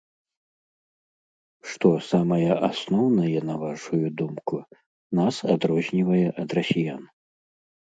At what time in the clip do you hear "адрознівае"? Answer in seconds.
5.59-6.25